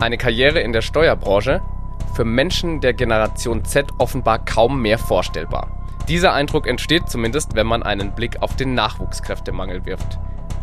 [0.00, 1.60] Eine Karriere in der Steuerbranche?
[2.14, 5.68] Für Menschen der Generation Z offenbar kaum mehr vorstellbar.
[6.06, 10.20] Dieser Eindruck entsteht zumindest, wenn man einen Blick auf den Nachwuchskräftemangel wirft.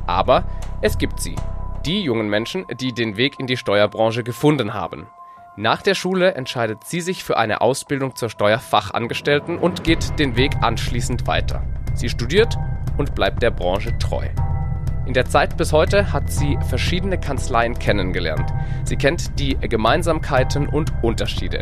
[0.07, 0.45] Aber
[0.81, 1.35] es gibt sie.
[1.85, 5.07] Die jungen Menschen, die den Weg in die Steuerbranche gefunden haben.
[5.57, 10.53] Nach der Schule entscheidet sie sich für eine Ausbildung zur Steuerfachangestellten und geht den Weg
[10.61, 11.61] anschließend weiter.
[11.93, 12.57] Sie studiert
[12.97, 14.27] und bleibt der Branche treu.
[15.05, 18.51] In der Zeit bis heute hat sie verschiedene Kanzleien kennengelernt.
[18.85, 21.61] Sie kennt die Gemeinsamkeiten und Unterschiede.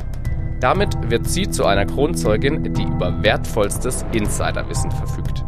[0.62, 5.44] Damit wird sie zu einer Kronzeugin, die über wertvollstes Insiderwissen verfügt.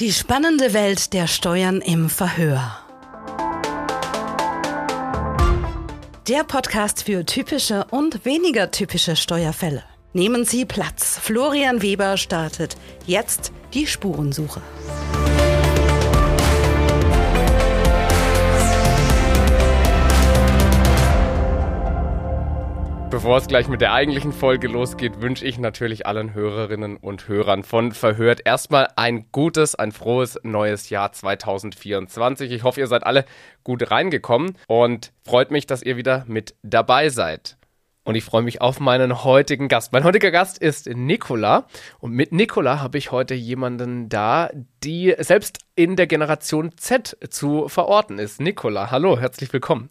[0.00, 2.78] Die spannende Welt der Steuern im Verhör.
[6.26, 9.82] Der Podcast für typische und weniger typische Steuerfälle.
[10.14, 11.18] Nehmen Sie Platz.
[11.18, 12.76] Florian Weber startet
[13.06, 14.60] jetzt die Spurensuche.
[23.12, 27.62] Bevor es gleich mit der eigentlichen Folge losgeht, wünsche ich natürlich allen Hörerinnen und Hörern
[27.62, 32.50] von Verhört erstmal ein gutes, ein frohes neues Jahr 2024.
[32.50, 33.26] Ich hoffe, ihr seid alle
[33.64, 37.58] gut reingekommen und freut mich, dass ihr wieder mit dabei seid
[38.04, 39.92] und ich freue mich auf meinen heutigen Gast.
[39.92, 41.66] Mein heutiger Gast ist Nicola
[42.00, 44.50] und mit Nicola habe ich heute jemanden da,
[44.82, 48.40] die selbst in der Generation Z zu verorten ist.
[48.40, 49.90] Nicola, hallo, herzlich willkommen.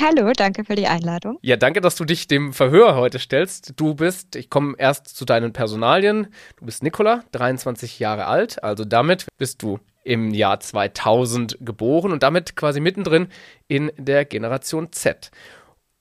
[0.00, 1.38] Hallo, danke für die Einladung.
[1.40, 3.72] Ja, danke, dass du dich dem Verhör heute stellst.
[3.76, 6.28] Du bist, ich komme erst zu deinen Personalien.
[6.58, 12.22] Du bist Nicola, 23 Jahre alt, also damit bist du im Jahr 2000 geboren und
[12.22, 13.28] damit quasi mittendrin
[13.66, 15.30] in der Generation Z.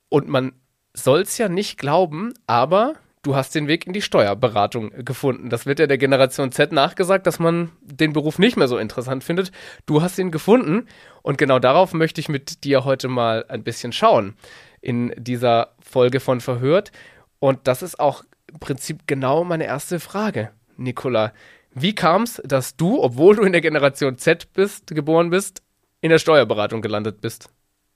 [0.09, 0.53] Und man
[0.97, 5.49] soll's ja nicht glauben, aber du hast den Weg in die Steuerberatung gefunden.
[5.49, 9.23] Das wird ja der Generation Z nachgesagt, dass man den Beruf nicht mehr so interessant
[9.23, 9.51] findet.
[9.85, 10.87] Du hast ihn gefunden
[11.21, 14.35] und genau darauf möchte ich mit dir heute mal ein bisschen schauen
[14.81, 16.91] in dieser Folge von Verhört.
[17.39, 21.33] Und das ist auch im Prinzip genau meine erste Frage, Nicola.
[21.73, 25.61] Wie kam es, dass du, obwohl du in der Generation Z bist, geboren bist,
[26.01, 27.49] in der Steuerberatung gelandet bist?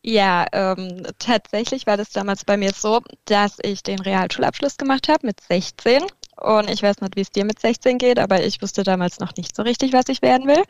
[0.03, 5.27] Ja, ähm, tatsächlich war das damals bei mir so, dass ich den Realschulabschluss gemacht habe
[5.27, 6.01] mit 16.
[6.37, 9.35] Und ich weiß nicht, wie es dir mit 16 geht, aber ich wusste damals noch
[9.35, 10.63] nicht so richtig, was ich werden will.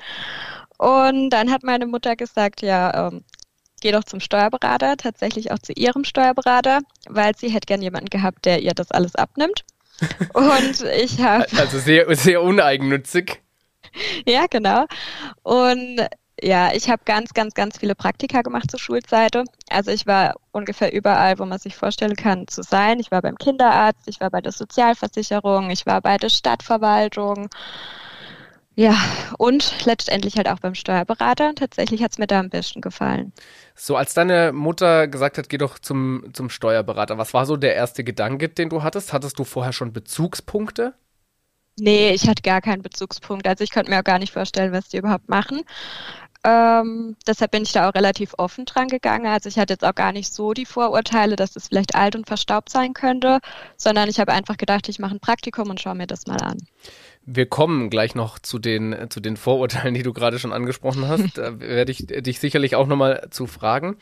[0.78, 3.24] Und dann hat meine Mutter gesagt, ja, ähm,
[3.80, 8.44] geh doch zum Steuerberater, tatsächlich auch zu ihrem Steuerberater, weil sie hätte gern jemanden gehabt,
[8.46, 9.64] der ihr das alles abnimmt.
[10.34, 11.46] Und ich habe.
[11.58, 13.42] Also sehr, sehr uneigennützig.
[14.26, 14.86] ja, genau.
[15.44, 16.02] Und
[16.42, 19.44] ja, ich habe ganz, ganz, ganz viele Praktika gemacht zur Schulseite.
[19.70, 23.00] Also ich war ungefähr überall, wo man sich vorstellen kann, zu sein.
[23.00, 27.50] Ich war beim Kinderarzt, ich war bei der Sozialversicherung, ich war bei der Stadtverwaltung.
[28.76, 28.96] Ja,
[29.38, 31.54] und letztendlich halt auch beim Steuerberater.
[31.56, 33.34] Tatsächlich hat es mir da am besten gefallen.
[33.76, 37.76] So, als deine Mutter gesagt hat, geh doch zum, zum Steuerberater, was war so der
[37.76, 39.14] erste Gedanke, den du hattest?
[39.14, 40.94] Hattest du vorher schon Bezugspunkte?
[41.80, 43.48] Nee, ich hatte gar keinen Bezugspunkt.
[43.48, 45.62] Also ich konnte mir auch gar nicht vorstellen, was die überhaupt machen.
[46.44, 49.28] Ähm, deshalb bin ich da auch relativ offen dran gegangen.
[49.28, 52.26] Also ich hatte jetzt auch gar nicht so die Vorurteile, dass es vielleicht alt und
[52.26, 53.40] verstaubt sein könnte,
[53.78, 56.58] sondern ich habe einfach gedacht, ich mache ein Praktikum und schaue mir das mal an.
[57.24, 61.22] Wir kommen gleich noch zu den, zu den Vorurteilen, die du gerade schon angesprochen hast.
[61.38, 63.98] da werde ich dich sicherlich auch nochmal zu fragen.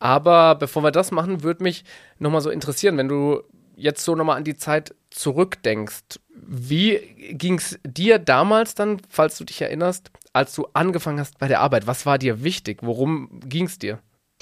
[0.00, 1.84] Aber bevor wir das machen, würde mich
[2.18, 3.42] nochmal so interessieren, wenn du
[3.80, 6.20] jetzt so nochmal an die Zeit zurückdenkst.
[6.34, 6.98] Wie
[7.32, 11.60] ging es dir damals dann, falls du dich erinnerst, als du angefangen hast bei der
[11.60, 11.86] Arbeit?
[11.86, 12.78] Was war dir wichtig?
[12.82, 13.98] Worum ging es dir?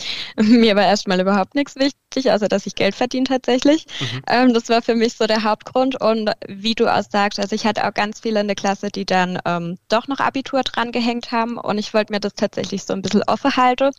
[0.36, 3.86] Mir war erstmal überhaupt nichts wichtig, also dass ich Geld verdiene tatsächlich.
[4.00, 4.22] Mhm.
[4.28, 6.00] Ähm, das war für mich so der Hauptgrund.
[6.00, 9.04] Und wie du auch sagst, also ich hatte auch ganz viele in der Klasse, die
[9.04, 11.58] dann ähm, doch noch Abitur dran gehängt haben.
[11.58, 13.90] Und ich wollte mir das tatsächlich so ein bisschen offen halten.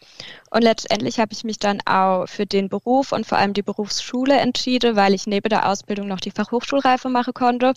[0.51, 4.37] Und letztendlich habe ich mich dann auch für den Beruf und vor allem die Berufsschule
[4.37, 7.73] entschieden, weil ich neben der Ausbildung noch die Fachhochschulreife machen konnte.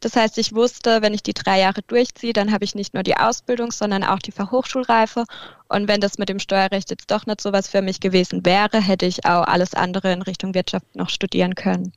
[0.00, 3.02] Das heißt, ich wusste, wenn ich die drei Jahre durchziehe, dann habe ich nicht nur
[3.02, 5.24] die Ausbildung, sondern auch die Fachhochschulreife.
[5.70, 8.80] Und wenn das mit dem Steuerrecht jetzt doch nicht so was für mich gewesen wäre,
[8.82, 11.92] hätte ich auch alles andere in Richtung Wirtschaft noch studieren können.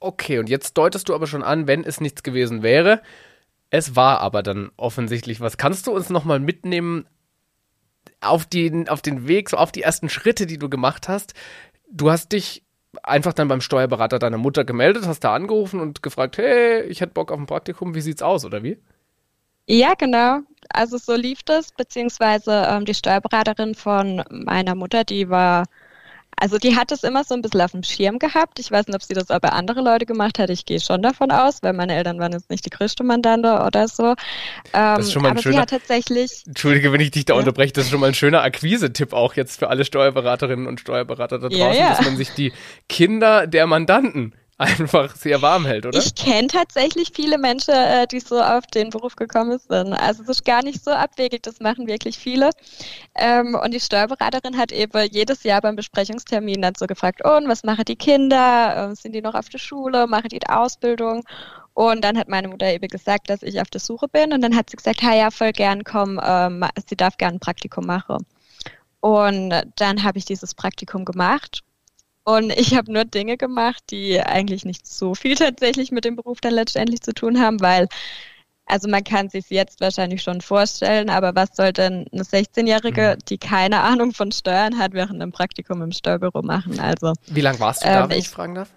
[0.00, 3.02] Okay, und jetzt deutest du aber schon an, wenn es nichts gewesen wäre.
[3.68, 5.58] Es war aber dann offensichtlich was.
[5.58, 7.06] Kannst du uns nochmal mitnehmen
[8.22, 11.34] auf den, auf den Weg, so auf die ersten Schritte, die du gemacht hast?
[11.92, 12.62] Du hast dich
[13.02, 17.12] einfach dann beim Steuerberater deiner Mutter gemeldet, hast da angerufen und gefragt, hey, ich hätte
[17.12, 18.78] Bock auf ein Praktikum, wie sieht's aus, oder wie?
[19.66, 20.40] Ja, genau.
[20.72, 25.64] Also so lief das, beziehungsweise ähm, die Steuerberaterin von meiner Mutter, die war
[26.42, 28.58] also die hat es immer so ein bisschen auf dem Schirm gehabt.
[28.60, 30.48] Ich weiß nicht, ob sie das auch bei anderen Leuten gemacht hat.
[30.48, 33.88] Ich gehe schon davon aus, weil meine Eltern waren jetzt nicht die größte Mandante oder
[33.88, 34.14] so.
[34.72, 36.44] das ist schon mal ein aber schöner, tatsächlich.
[36.46, 37.40] Entschuldige, wenn ich dich da Ja.
[37.40, 41.38] unterbreche, das ist schon mal ein schöner Akquise-Tipp auch jetzt für alle Steuerberaterinnen und Steuerberater
[41.38, 41.88] da draußen, Ja, ja.
[41.90, 42.52] dass man sich die
[42.88, 45.98] Kinder der Mandanten einfach sehr warm hält, oder?
[45.98, 49.94] Ich kenne tatsächlich viele Menschen, äh, die so auf den Beruf gekommen sind.
[49.94, 52.50] Also es ist gar nicht so abwegig, das machen wirklich viele.
[53.14, 57.64] Ähm, und die Steuerberaterin hat eben jedes Jahr beim Besprechungstermin dann so gefragt, und was
[57.64, 58.74] machen die Kinder?
[58.76, 60.06] Ähm, sind die noch auf der Schule?
[60.06, 61.24] Machen die die Ausbildung?
[61.72, 64.34] Und dann hat meine Mutter eben gesagt, dass ich auf der Suche bin.
[64.34, 67.40] Und dann hat sie gesagt, ha ja, voll gern, komm, ähm, sie darf gern ein
[67.40, 68.26] Praktikum machen.
[69.00, 71.62] Und dann habe ich dieses Praktikum gemacht.
[72.36, 76.40] Und ich habe nur Dinge gemacht, die eigentlich nicht so viel tatsächlich mit dem Beruf
[76.40, 77.88] dann letztendlich zu tun haben, weil,
[78.66, 83.38] also man kann sich jetzt wahrscheinlich schon vorstellen, aber was soll denn eine 16-Jährige, die
[83.38, 86.78] keine Ahnung von Steuern hat, während einem Praktikum im Steuerbüro machen?
[86.80, 88.70] Also Wie lange warst du da, Ähm, wenn ich, ich- fragen darf?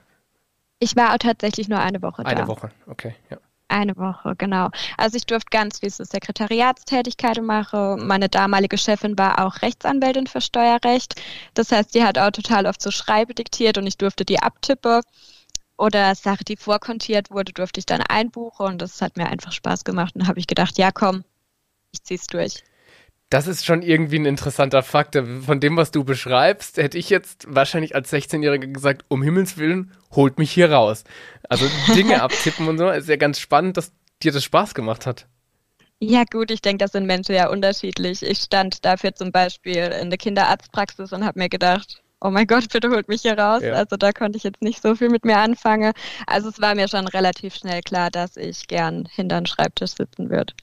[0.80, 2.48] ich war auch tatsächlich nur eine Woche Eine da.
[2.48, 3.38] Woche, okay, ja.
[3.74, 4.70] Eine Woche, genau.
[4.98, 8.06] Also ich durfte ganz viel so Sekretariatstätigkeiten machen.
[8.06, 11.20] Meine damalige Chefin war auch Rechtsanwältin für Steuerrecht.
[11.56, 15.02] Das heißt, die hat auch total oft so Schreibe diktiert und ich durfte die abtippen.
[15.76, 19.84] Oder Sache, die vorkontiert wurde, durfte ich dann einbuchen und das hat mir einfach Spaß
[19.86, 20.16] gemacht.
[20.16, 21.24] Und habe ich gedacht, ja komm,
[21.92, 22.64] ich zieh's durch.
[23.34, 25.16] Das ist schon irgendwie ein interessanter Fakt.
[25.16, 29.92] Von dem, was du beschreibst, hätte ich jetzt wahrscheinlich als 16-Jähriger gesagt, um Himmels Willen,
[30.12, 31.04] holt mich hier raus.
[31.50, 31.66] Also
[31.96, 33.92] Dinge abtippen und so, ist ja ganz spannend, dass
[34.22, 35.26] dir das Spaß gemacht hat.
[36.00, 38.22] Ja gut, ich denke, das sind Menschen ja unterschiedlich.
[38.22, 42.70] Ich stand dafür zum Beispiel in der Kinderarztpraxis und habe mir gedacht, oh mein Gott,
[42.72, 43.62] bitte holt mich hier raus.
[43.62, 43.74] Ja.
[43.74, 45.94] Also da konnte ich jetzt nicht so viel mit mir anfangen.
[46.26, 50.30] Also es war mir schon relativ schnell klar, dass ich gern hinter einem Schreibtisch sitzen
[50.30, 50.54] würde.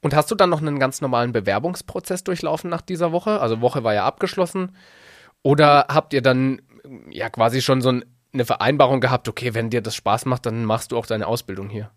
[0.00, 3.40] Und hast du dann noch einen ganz normalen Bewerbungsprozess durchlaufen nach dieser Woche?
[3.40, 4.76] Also Woche war ja abgeschlossen.
[5.42, 6.62] Oder habt ihr dann
[7.10, 10.64] ja quasi schon so ein, eine Vereinbarung gehabt, okay, wenn dir das Spaß macht, dann
[10.64, 11.90] machst du auch deine Ausbildung hier?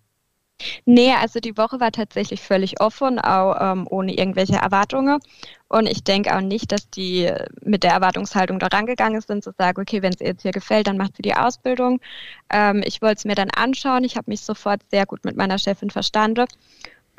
[0.85, 5.19] Nee, also die Woche war tatsächlich völlig offen, auch ähm, ohne irgendwelche Erwartungen.
[5.67, 7.31] Und ich denke auch nicht, dass die
[7.63, 10.87] mit der Erwartungshaltung da rangegangen sind, zu sagen, okay, wenn es ihr jetzt hier gefällt,
[10.87, 11.99] dann macht sie die Ausbildung.
[12.51, 14.03] Ähm, ich wollte es mir dann anschauen.
[14.03, 16.45] Ich habe mich sofort sehr gut mit meiner Chefin verstanden.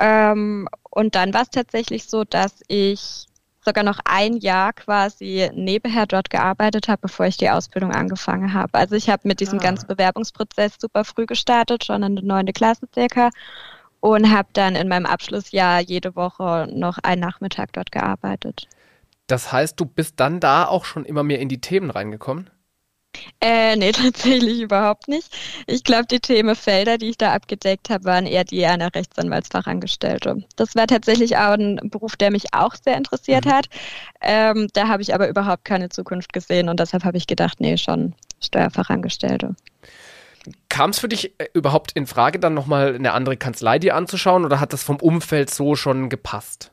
[0.03, 3.27] Ähm, und dann war es tatsächlich so, dass ich
[3.65, 8.75] sogar noch ein Jahr quasi nebenher dort gearbeitet habe, bevor ich die Ausbildung angefangen habe.
[8.75, 9.63] Also ich habe mit diesem Ah.
[9.63, 13.31] ganzen Bewerbungsprozess super früh gestartet, schon in der neunten Klasse circa
[14.01, 18.67] und habe dann in meinem Abschlussjahr jede Woche noch einen Nachmittag dort gearbeitet.
[19.29, 22.51] Das heißt, du bist dann da auch schon immer mehr in die Themen reingekommen?
[23.41, 25.35] Äh, nee, tatsächlich überhaupt nicht.
[25.67, 30.45] Ich glaube, die Themenfelder, die ich da abgedeckt habe, waren eher die einer Rechtsanwaltsfachangestellte.
[30.57, 33.51] Das war tatsächlich auch ein Beruf, der mich auch sehr interessiert Mhm.
[33.51, 33.69] hat.
[34.21, 37.77] Ähm, da habe ich aber überhaupt keine Zukunft gesehen und deshalb habe ich gedacht, nee,
[37.77, 39.55] schon Steuerfachangestellte.
[40.69, 44.45] Kam es für dich äh, überhaupt in Frage, dann nochmal eine andere Kanzlei dir anzuschauen
[44.45, 46.73] oder hat das vom Umfeld so schon gepasst?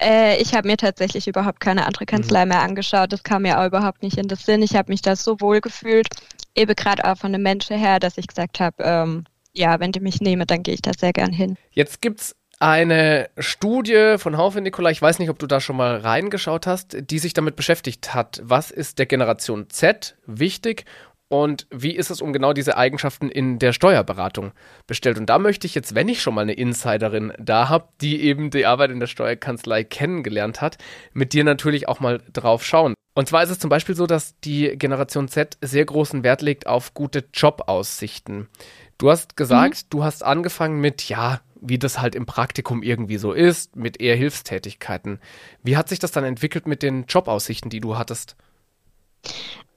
[0.00, 2.50] Äh, ich habe mir tatsächlich überhaupt keine andere Kanzlei Mhm.
[2.50, 3.12] mehr angeschaut.
[3.12, 4.62] Das kam mir auch überhaupt nicht in den Sinn.
[4.62, 6.08] Ich habe mich da so wohl gefühlt,
[6.54, 10.00] eben gerade auch von den Menschen her, dass ich gesagt habe, ähm, ja, wenn die
[10.00, 11.56] mich nehmen, dann gehe ich da sehr gern hin.
[11.70, 15.98] Jetzt gibt's eine Studie von Haufe Nikola, ich weiß nicht, ob du da schon mal
[15.98, 18.40] reingeschaut hast, die sich damit beschäftigt hat.
[18.42, 20.84] Was ist der Generation Z wichtig
[21.28, 24.52] und wie ist es um genau diese Eigenschaften in der Steuerberatung
[24.86, 25.18] bestellt?
[25.18, 28.50] Und da möchte ich jetzt, wenn ich schon mal eine Insiderin da habe, die eben
[28.50, 30.78] die Arbeit in der Steuerkanzlei kennengelernt hat,
[31.12, 32.94] mit dir natürlich auch mal drauf schauen.
[33.14, 36.66] Und zwar ist es zum Beispiel so, dass die Generation Z sehr großen Wert legt
[36.66, 38.48] auf gute Jobaussichten.
[38.98, 43.32] Du hast gesagt, du hast angefangen mit, ja, wie das halt im Praktikum irgendwie so
[43.32, 45.18] ist, mit eher Hilfstätigkeiten.
[45.62, 48.36] Wie hat sich das dann entwickelt mit den Jobaussichten, die du hattest?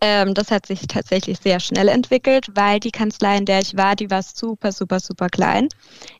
[0.01, 3.95] Ähm, das hat sich tatsächlich sehr schnell entwickelt, weil die Kanzlei, in der ich war,
[3.95, 5.67] die war super, super, super klein.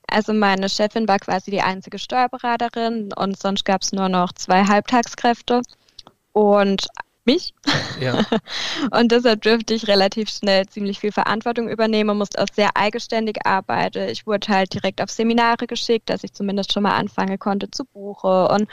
[0.07, 4.65] Also meine Chefin war quasi die einzige Steuerberaterin und sonst gab es nur noch zwei
[4.65, 5.61] Halbtagskräfte
[6.33, 6.87] und
[7.25, 7.53] mich.
[7.99, 8.25] Ja.
[8.91, 14.09] Und deshalb dürfte ich relativ schnell ziemlich viel Verantwortung übernehmen, musste auch sehr eigenständig arbeiten.
[14.09, 17.85] Ich wurde halt direkt auf Seminare geschickt, dass ich zumindest schon mal anfangen konnte zu
[17.85, 18.47] buchen.
[18.47, 18.69] Und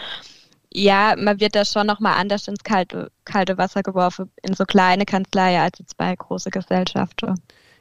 [0.77, 5.07] ja, man wird da schon nochmal anders ins kalte, kalte Wasser geworfen in so kleine
[5.07, 7.35] Kanzleien als jetzt bei große Gesellschaften.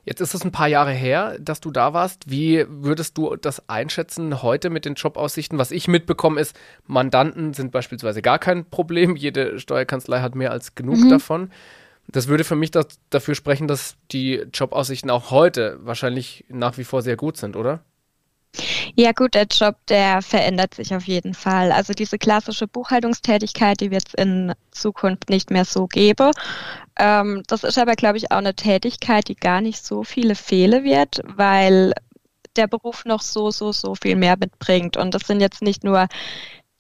[0.06, 2.30] Jetzt ist es ein paar Jahre her, dass du da warst.
[2.30, 5.58] Wie würdest du das einschätzen heute mit den Jobaussichten?
[5.58, 9.16] Was ich mitbekomme ist, Mandanten sind beispielsweise gar kein Problem.
[9.16, 11.10] Jede Steuerkanzlei hat mehr als genug Mhm.
[11.10, 11.52] davon.
[12.08, 16.84] Das würde für mich das, dafür sprechen, dass die Jobaussichten auch heute wahrscheinlich nach wie
[16.84, 17.80] vor sehr gut sind, oder?
[18.96, 21.72] Ja gut, der Job, der verändert sich auf jeden Fall.
[21.72, 26.32] Also diese klassische Buchhaltungstätigkeit, die wird es in Zukunft nicht mehr so geben.
[26.98, 30.84] Ähm, das ist aber, glaube ich, auch eine Tätigkeit, die gar nicht so viele Fehler
[30.84, 31.94] wird, weil
[32.56, 34.98] der Beruf noch so, so, so viel mehr mitbringt.
[34.98, 36.08] Und das sind jetzt nicht nur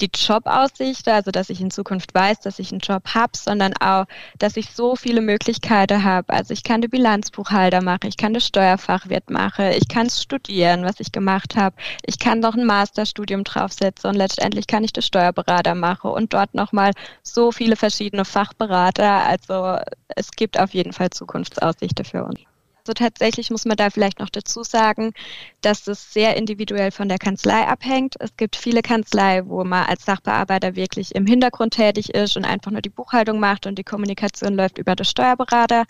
[0.01, 4.05] die Jobaussicht, also dass ich in Zukunft weiß, dass ich einen Job habe, sondern auch,
[4.39, 6.33] dass ich so viele Möglichkeiten habe.
[6.33, 10.99] Also ich kann den Bilanzbuchhalter machen, ich kann das Steuerfachwirt machen, ich kann studieren, was
[10.99, 11.75] ich gemacht habe.
[12.05, 16.53] Ich kann noch ein Masterstudium draufsetzen und letztendlich kann ich das Steuerberater machen und dort
[16.53, 16.91] nochmal
[17.23, 19.23] so viele verschiedene Fachberater.
[19.25, 19.77] Also
[20.09, 22.39] es gibt auf jeden Fall Zukunftsaussichten für uns.
[22.85, 25.13] Also tatsächlich muss man da vielleicht noch dazu sagen,
[25.61, 28.13] dass es sehr individuell von der Kanzlei abhängt.
[28.19, 32.69] Es gibt viele Kanzleien, wo man als Sachbearbeiter wirklich im Hintergrund tätig ist und einfach
[32.69, 35.85] nur die Buchhaltung macht und die Kommunikation läuft über das Steuerberater.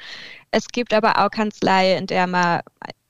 [0.52, 2.62] Es gibt aber auch Kanzleien, in der man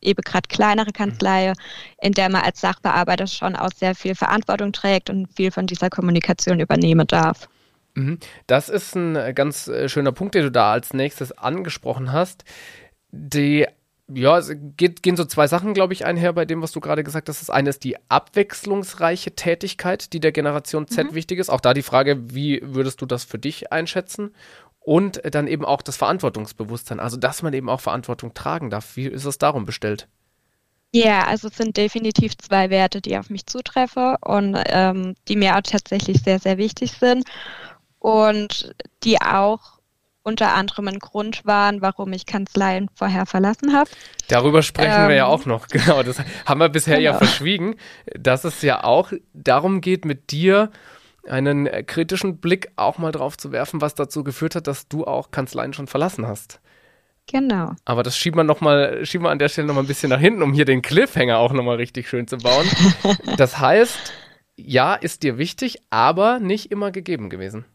[0.01, 1.55] eben gerade kleinere Kanzleien,
[2.01, 5.91] in der man als Sachbearbeiter schon auch sehr viel Verantwortung trägt und viel von dieser
[5.91, 7.47] Kommunikation übernehmen darf.
[7.93, 8.17] Mhm.
[8.47, 12.43] Das ist ein ganz äh, schöner Punkt, den du da als nächstes angesprochen hast
[13.15, 13.65] die
[14.07, 17.03] ja, es geht, gehen so zwei Sachen, glaube ich, einher bei dem, was du gerade
[17.03, 17.41] gesagt hast.
[17.41, 21.15] Das eine ist die abwechslungsreiche Tätigkeit, die der Generation Z mhm.
[21.15, 21.49] wichtig ist.
[21.49, 24.35] Auch da die Frage, wie würdest du das für dich einschätzen?
[24.79, 28.95] Und dann eben auch das Verantwortungsbewusstsein, also dass man eben auch Verantwortung tragen darf.
[28.95, 30.07] Wie ist es darum bestellt?
[30.93, 35.57] Ja, also es sind definitiv zwei Werte, die auf mich zutreffen und ähm, die mir
[35.57, 37.25] auch tatsächlich sehr, sehr wichtig sind
[37.97, 39.74] und die auch
[40.25, 43.89] unter anderem ein Grund waren, warum ich Kanzleien vorher verlassen habe.
[44.27, 46.03] Darüber sprechen ähm, wir ja ähm, auch noch, genau.
[46.03, 47.11] Das haben wir bisher genau.
[47.11, 47.75] ja verschwiegen,
[48.17, 50.71] dass es ja auch darum geht, mit dir
[51.27, 55.31] einen kritischen Blick auch mal drauf zu werfen, was dazu geführt hat, dass du auch
[55.31, 56.59] Kanzleien schon verlassen hast.
[57.27, 57.73] Genau.
[57.85, 60.09] Aber das schieben wir noch mal, schieben wir an der Stelle noch mal ein bisschen
[60.09, 62.67] nach hinten, um hier den Cliffhanger auch noch mal richtig schön zu bauen.
[63.37, 64.13] das heißt,
[64.55, 67.65] ja, ist dir wichtig, aber nicht immer gegeben gewesen.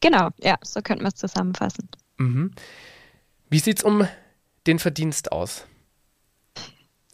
[0.00, 1.88] Genau, ja, so könnten wir es zusammenfassen.
[2.18, 2.52] Mhm.
[3.48, 4.06] Wie sieht es um
[4.66, 5.66] den Verdienst aus?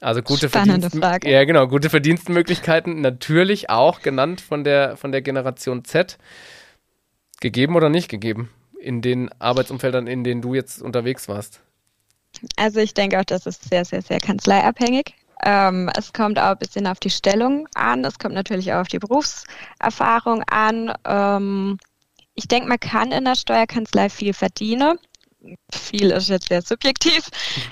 [0.00, 1.30] Also gute Spannende Frage.
[1.30, 6.18] Ja, genau, gute Verdienstmöglichkeiten, natürlich auch genannt von der, von der Generation Z.
[7.40, 11.60] Gegeben oder nicht gegeben in den Arbeitsumfeldern, in denen du jetzt unterwegs warst?
[12.56, 15.14] Also ich denke auch, das ist sehr, sehr, sehr kanzleiabhängig.
[15.42, 18.04] Ähm, es kommt auch ein bisschen auf die Stellung an.
[18.04, 20.94] Es kommt natürlich auch auf die Berufserfahrung an.
[21.04, 21.78] Ähm,
[22.36, 24.98] ich denke, man kann in der Steuerkanzlei viel verdienen.
[25.72, 27.28] Viel ist jetzt sehr subjektiv.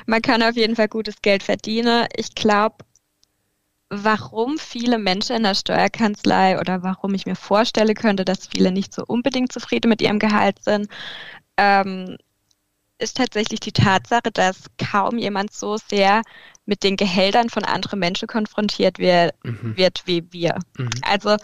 [0.07, 2.07] Man kann auf jeden Fall gutes Geld verdienen.
[2.17, 2.77] Ich glaube,
[3.91, 8.95] warum viele Menschen in der Steuerkanzlei oder warum ich mir vorstelle könnte, dass viele nicht
[8.95, 10.89] so unbedingt zufrieden mit ihrem Gehalt sind,
[11.59, 12.17] ähm,
[12.99, 16.23] ist tatsächlich die Tatsache, dass kaum jemand so sehr
[16.67, 19.77] mit den Gehältern von anderen Menschen konfrontiert wird, mhm.
[19.77, 20.59] wird wie wir.
[20.79, 20.91] Mhm.
[21.03, 21.37] Also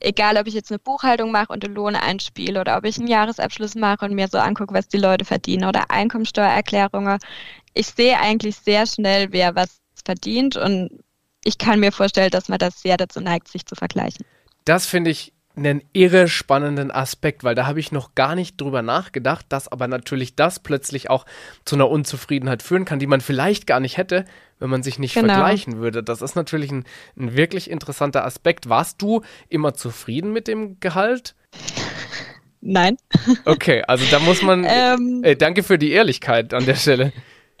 [0.00, 3.06] egal, ob ich jetzt eine Buchhaltung mache und den Lohn einspiele oder ob ich einen
[3.06, 7.18] Jahresabschluss mache und mir so angucke, was die Leute verdienen oder Einkommensteuererklärungen,
[7.72, 10.90] ich sehe eigentlich sehr schnell, wer was verdient und
[11.44, 14.24] ich kann mir vorstellen, dass man das sehr dazu neigt, sich zu vergleichen.
[14.64, 18.82] Das finde ich einen irre spannenden Aspekt, weil da habe ich noch gar nicht drüber
[18.82, 21.26] nachgedacht, dass aber natürlich das plötzlich auch
[21.64, 24.24] zu einer Unzufriedenheit führen kann, die man vielleicht gar nicht hätte,
[24.58, 25.34] wenn man sich nicht genau.
[25.34, 26.02] vergleichen würde.
[26.02, 26.84] Das ist natürlich ein,
[27.16, 28.68] ein wirklich interessanter Aspekt.
[28.68, 31.34] Warst du immer zufrieden mit dem Gehalt?
[32.60, 32.96] Nein.
[33.44, 34.64] Okay, also da muss man.
[34.66, 37.12] ähm, äh, danke für die Ehrlichkeit an der Stelle.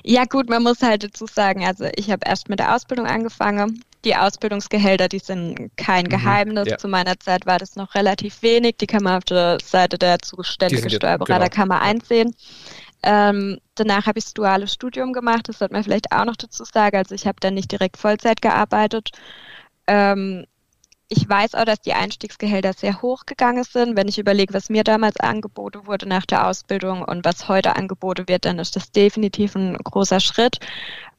[0.02, 3.82] Ja gut, man muss halt dazu sagen, also ich habe erst mit der Ausbildung angefangen.
[4.04, 6.68] Die Ausbildungsgehälter, die sind kein mhm, Geheimnis.
[6.68, 6.76] Ja.
[6.76, 8.76] Zu meiner Zeit war das noch relativ wenig.
[8.76, 11.90] Die kann man auf der Seite der zuständigen Steuerberaterkammer genau.
[11.90, 12.34] einsehen.
[13.04, 15.48] Ähm, danach habe ich das duale Studium gemacht.
[15.48, 16.96] Das sollte man vielleicht auch noch dazu sagen.
[16.96, 19.10] Also ich habe dann nicht direkt Vollzeit gearbeitet.
[19.86, 20.46] Ähm,
[21.08, 23.96] ich weiß auch, dass die Einstiegsgehälter sehr hoch gegangen sind.
[23.96, 28.26] Wenn ich überlege, was mir damals angeboten wurde nach der Ausbildung und was heute angeboten
[28.26, 30.58] wird, dann ist das definitiv ein großer Schritt.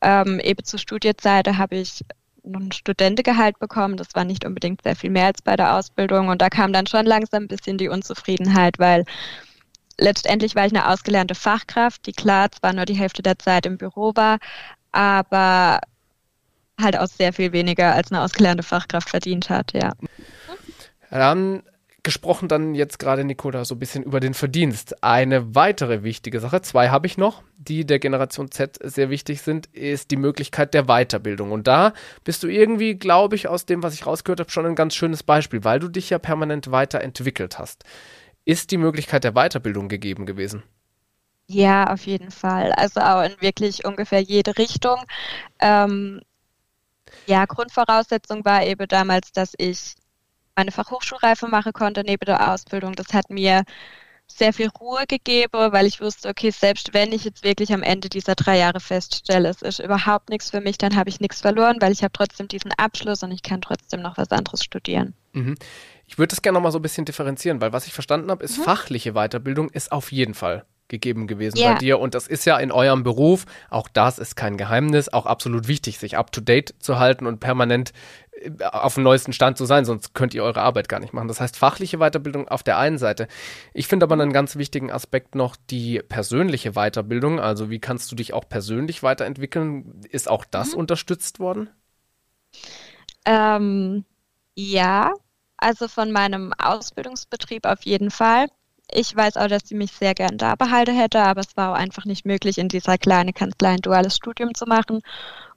[0.01, 2.03] Ähm, eben zur Studienzeit habe ich
[2.43, 3.95] noch ein Studentengehalt bekommen.
[3.95, 6.29] Das war nicht unbedingt sehr viel mehr als bei der Ausbildung.
[6.29, 9.05] Und da kam dann schon langsam ein bisschen die Unzufriedenheit, weil
[9.97, 13.77] letztendlich war ich eine ausgelernte Fachkraft, die klar zwar nur die Hälfte der Zeit im
[13.77, 14.39] Büro war,
[14.91, 15.79] aber
[16.79, 19.93] halt auch sehr viel weniger als eine ausgelernte Fachkraft verdient hat, ja.
[21.09, 21.63] Wir haben
[22.05, 25.03] gesprochen dann jetzt gerade, Nicola, so ein bisschen über den Verdienst.
[25.03, 29.65] Eine weitere wichtige Sache, zwei habe ich noch, die der Generation Z sehr wichtig sind,
[29.73, 31.51] ist die Möglichkeit der Weiterbildung.
[31.51, 34.75] Und da bist du irgendwie, glaube ich, aus dem, was ich rausgehört habe, schon ein
[34.75, 37.85] ganz schönes Beispiel, weil du dich ja permanent weiterentwickelt hast.
[38.45, 40.63] Ist die Möglichkeit der Weiterbildung gegeben gewesen?
[41.47, 42.71] Ja, auf jeden Fall.
[42.73, 44.97] Also auch in wirklich ungefähr jede Richtung.
[45.59, 46.21] Ähm,
[47.27, 49.93] Ja, Grundvoraussetzung war eben damals, dass ich
[50.55, 52.93] meine Fachhochschulreife machen konnte neben der Ausbildung.
[52.95, 53.63] Das hat mir
[54.27, 58.09] sehr viel Ruhe gegeben, weil ich wusste, okay, selbst wenn ich jetzt wirklich am Ende
[58.09, 61.77] dieser drei Jahre feststelle, es ist überhaupt nichts für mich, dann habe ich nichts verloren,
[61.81, 65.15] weil ich habe trotzdem diesen Abschluss und ich kann trotzdem noch was anderes studieren.
[65.35, 65.55] Mhm.
[66.07, 68.43] Ich würde das gerne noch mal so ein bisschen differenzieren, weil was ich verstanden habe,
[68.43, 68.63] ist mhm.
[68.63, 71.73] fachliche Weiterbildung ist auf jeden Fall gegeben gewesen yeah.
[71.73, 71.99] bei dir.
[71.99, 75.97] Und das ist ja in eurem Beruf, auch das ist kein Geheimnis, auch absolut wichtig,
[75.97, 77.91] sich up-to-date zu halten und permanent
[78.31, 81.27] äh, auf dem neuesten Stand zu sein, sonst könnt ihr eure Arbeit gar nicht machen.
[81.27, 83.27] Das heißt, fachliche Weiterbildung auf der einen Seite.
[83.73, 87.39] Ich finde aber einen ganz wichtigen Aspekt noch die persönliche Weiterbildung.
[87.39, 90.01] Also wie kannst du dich auch persönlich weiterentwickeln?
[90.09, 90.79] Ist auch das mhm.
[90.79, 91.69] unterstützt worden?
[93.25, 94.05] Ähm,
[94.53, 95.13] ja,
[95.57, 98.47] also von meinem Ausbildungsbetrieb auf jeden Fall.
[98.91, 101.75] Ich weiß auch, dass sie mich sehr gern da behalten hätte, aber es war auch
[101.75, 105.01] einfach nicht möglich, in dieser kleinen Kanzlei ein duales Studium zu machen.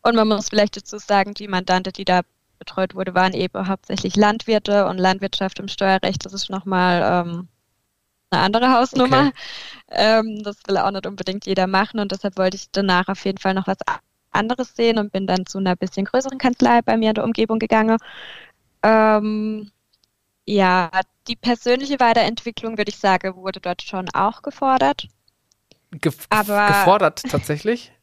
[0.03, 2.23] Und man muss vielleicht dazu sagen, die Mandante, die da
[2.59, 7.49] betreut wurde, waren eben hauptsächlich Landwirte und Landwirtschaft im Steuerrecht, das ist nochmal ähm,
[8.31, 9.29] eine andere Hausnummer.
[9.29, 9.33] Okay.
[9.91, 13.39] Ähm, das will auch nicht unbedingt jeder machen und deshalb wollte ich danach auf jeden
[13.39, 13.79] Fall noch was
[14.31, 17.59] anderes sehen und bin dann zu einer bisschen größeren Kanzlei bei mir in der Umgebung
[17.59, 17.99] gegangen.
[18.83, 19.71] Ähm,
[20.49, 20.91] ja,
[21.27, 25.07] die persönliche Weiterentwicklung, würde ich sagen, wurde dort schon auch gefordert.
[25.91, 27.93] Gef Aber gefordert tatsächlich?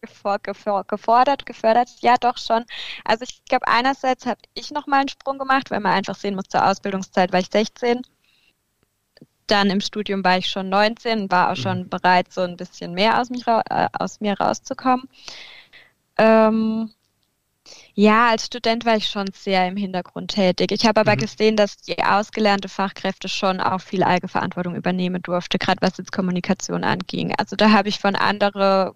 [0.00, 2.64] Gefor gefor gefordert, gefördert, ja doch schon.
[3.04, 6.48] Also ich glaube, einerseits habe ich nochmal einen Sprung gemacht, weil man einfach sehen muss,
[6.48, 8.02] zur Ausbildungszeit war ich 16.
[9.46, 11.88] Dann im Studium war ich schon 19 und war auch schon mhm.
[11.88, 15.08] bereit, so ein bisschen mehr aus, mich, äh, aus mir rauszukommen.
[16.18, 16.90] Ähm,
[17.94, 20.72] ja, als Student war ich schon sehr im Hintergrund tätig.
[20.72, 21.20] Ich habe aber mhm.
[21.20, 26.84] gesehen, dass die ausgelernte Fachkräfte schon auch viel Eigenverantwortung übernehmen durfte, gerade was jetzt Kommunikation
[26.84, 27.34] anging.
[27.36, 28.92] Also da habe ich von anderen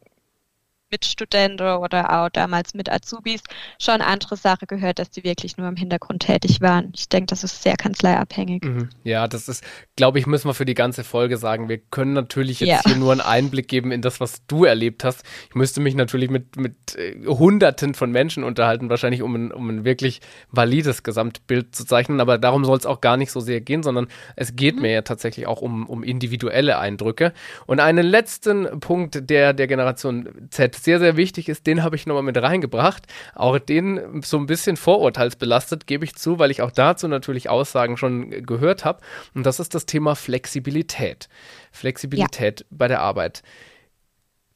[0.97, 3.43] Mitstudenten oder auch damals mit Azubis
[3.79, 6.93] schon andere Sache gehört, dass die wirklich nur im Hintergrund tätig waren.
[6.95, 8.65] Ich denke, das ist sehr kanzleiabhängig.
[8.65, 8.89] Mhm.
[9.05, 9.63] Ja, das ist,
[9.97, 11.69] glaube ich, müssen wir für die ganze Folge sagen.
[11.69, 12.81] Wir können natürlich jetzt ja.
[12.85, 15.23] hier nur einen Einblick geben in das, was du erlebt hast.
[15.51, 19.69] Ich müsste mich natürlich mit, mit äh, Hunderten von Menschen unterhalten, wahrscheinlich um ein, um
[19.69, 22.21] ein wirklich valides Gesamtbild zu zeichnen.
[22.21, 24.83] Aber darum soll es auch gar nicht so sehr gehen, sondern es geht mhm.
[24.83, 27.35] mir ja tatsächlich auch um, um individuelle Eindrücke.
[27.67, 32.07] Und einen letzten Punkt der, der Generation Z sehr, sehr wichtig ist, den habe ich
[32.07, 33.07] nochmal mit reingebracht.
[33.35, 37.99] Auch den so ein bisschen vorurteilsbelastet, gebe ich zu, weil ich auch dazu natürlich Aussagen
[37.99, 39.01] schon gehört habe.
[39.35, 41.29] Und das ist das Thema Flexibilität.
[41.73, 42.67] Flexibilität ja.
[42.71, 43.43] bei der Arbeit.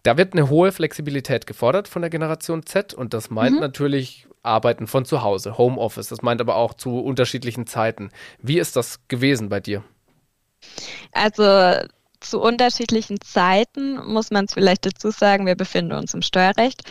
[0.02, 3.60] Da wird eine hohe Flexibilität gefordert von der Generation Z und das meint mhm.
[3.60, 6.08] natürlich Arbeiten von zu Hause, Homeoffice.
[6.08, 8.08] Das meint aber auch zu unterschiedlichen Zeiten.
[8.40, 9.84] Wie ist das gewesen bei dir?
[11.12, 11.74] Also
[12.20, 16.82] zu unterschiedlichen Zeiten muss man es vielleicht dazu sagen, wir befinden uns im Steuerrecht.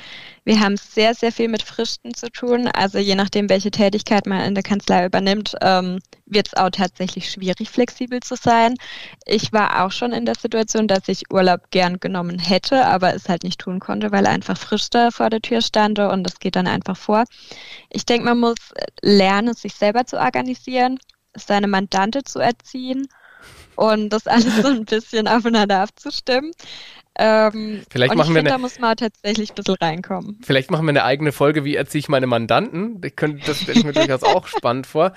[0.44, 2.68] Wir haben sehr, sehr viel mit Fristen zu tun.
[2.68, 7.30] Also je nachdem, welche Tätigkeit man in der Kanzlei übernimmt, ähm, wird es auch tatsächlich
[7.30, 8.76] schwierig, flexibel zu sein.
[9.26, 13.30] Ich war auch schon in der Situation, dass ich Urlaub gern genommen hätte, aber es
[13.30, 16.68] halt nicht tun konnte, weil einfach Friste vor der Tür stand und das geht dann
[16.68, 17.26] einfach vor.
[17.90, 18.58] Ich denke, man muss
[19.02, 21.00] lernen, sich selber zu organisieren,
[21.36, 23.08] seine Mandante zu erziehen
[23.80, 26.52] und das alles so ein bisschen aufeinander abzustimmen.
[27.16, 30.38] Ähm, vielleicht machen wir find, eine, da muss man tatsächlich ein bisschen reinkommen.
[30.44, 33.02] Vielleicht machen wir eine eigene Folge, wie erziehe ich meine Mandanten.
[33.04, 35.14] Ich könnte, das stelle ich mir durchaus auch spannend vor.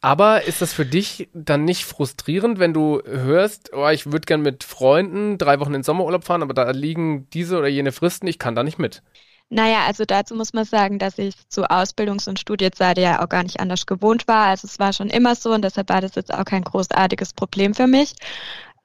[0.00, 4.40] Aber ist das für dich dann nicht frustrierend, wenn du hörst, oh, ich würde gern
[4.40, 8.38] mit Freunden drei Wochen in Sommerurlaub fahren, aber da liegen diese oder jene Fristen, ich
[8.38, 9.02] kann da nicht mit?
[9.48, 13.44] Naja, also dazu muss man sagen, dass ich zu Ausbildungs- und Studienzeit ja auch gar
[13.44, 14.46] nicht anders gewohnt war.
[14.46, 17.72] Also es war schon immer so und deshalb war das jetzt auch kein großartiges Problem
[17.74, 18.14] für mich.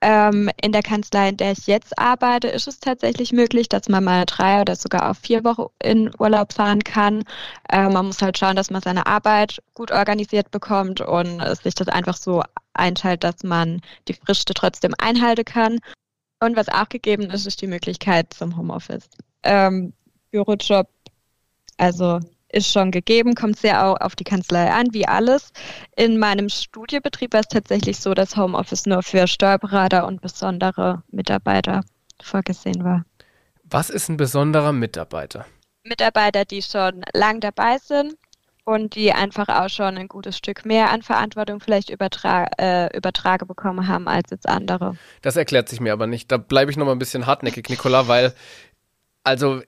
[0.04, 4.04] Ähm, in der Kanzlei, in der ich jetzt arbeite, ist es tatsächlich möglich, dass man
[4.04, 7.24] mal drei oder sogar auf vier Wochen in Urlaub fahren kann.
[7.70, 11.88] Äh, man muss halt schauen, dass man seine Arbeit gut organisiert bekommt und sich das
[11.88, 12.44] einfach so
[12.74, 15.80] einteilt, dass man die Friste trotzdem einhalten kann.
[16.40, 19.08] Und was auch gegeben ist, ist die Möglichkeit zum Homeoffice.
[19.44, 19.94] Ähm,
[20.32, 20.88] Bürojob,
[21.78, 22.20] also
[22.54, 25.54] ist schon gegeben, kommt sehr auch auf die Kanzlei an, wie alles.
[25.96, 31.82] In meinem Studiebetrieb war es tatsächlich so, dass Homeoffice nur für Steuerberater und besondere Mitarbeiter
[32.22, 33.06] vorgesehen war.
[33.64, 35.46] Was ist ein besonderer Mitarbeiter?
[35.84, 38.16] Mitarbeiter, die schon lang dabei sind
[38.66, 43.46] und die einfach auch schon ein gutes Stück mehr an Verantwortung vielleicht übertra äh, übertrage
[43.46, 44.96] bekommen haben als jetzt andere.
[45.22, 46.32] Das erklärt sich mir aber nicht.
[46.32, 48.34] Da bleibe ich noch mal ein bisschen hartnäckig, Nicola, weil
[49.24, 49.62] also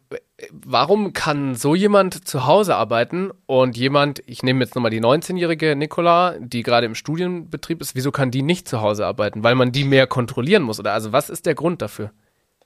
[0.52, 5.76] warum kann so jemand zu Hause arbeiten und jemand, ich nehme jetzt nochmal die 19-jährige
[5.76, 9.44] Nicola, die gerade im Studienbetrieb ist, wieso kann die nicht zu Hause arbeiten?
[9.44, 12.12] Weil man die mehr kontrollieren muss oder also was ist der Grund dafür?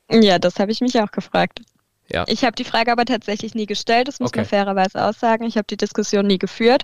[0.10, 1.62] Ja, das habe ich mich auch gefragt.
[2.10, 2.24] Ja.
[2.28, 4.40] Ich habe die Frage aber tatsächlich nie gestellt, das muss okay.
[4.40, 5.44] man fairerweise aussagen.
[5.44, 6.84] Ich habe die Diskussion nie geführt.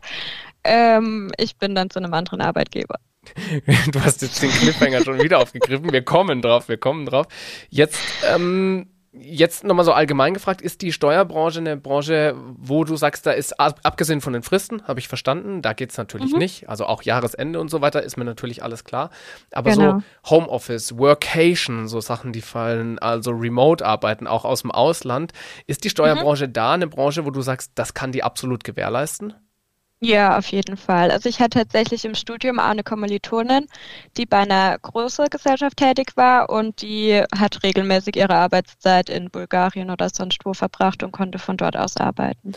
[0.64, 3.00] Ähm, ich bin dann zu einem anderen Arbeitgeber.
[3.92, 5.92] du hast jetzt den Cliffhanger schon wieder aufgegriffen.
[5.92, 7.28] Wir kommen drauf, wir kommen drauf.
[7.70, 8.00] Jetzt,
[8.34, 13.32] ähm, jetzt nochmal so allgemein gefragt, ist die Steuerbranche eine Branche, wo du sagst, da
[13.32, 16.40] ist abgesehen von den Fristen, habe ich verstanden, da geht es natürlich mhm.
[16.40, 16.70] nicht.
[16.70, 19.12] Also auch Jahresende und so weiter ist mir natürlich alles klar.
[19.52, 20.00] Aber genau.
[20.00, 25.32] so Homeoffice, Workation, so Sachen, die fallen, also Remote-Arbeiten, auch aus dem Ausland.
[25.68, 26.54] Ist die Steuerbranche mhm.
[26.54, 29.34] da eine Branche, wo du sagst, das kann die absolut gewährleisten?
[30.06, 31.12] Ja, auf jeden Fall.
[31.12, 33.68] Also ich hatte tatsächlich im Studium auch eine Kommilitonin,
[34.18, 39.90] die bei einer großen Gesellschaft tätig war und die hat regelmäßig ihre Arbeitszeit in Bulgarien
[39.90, 42.52] oder sonst wo verbracht und konnte von dort aus arbeiten.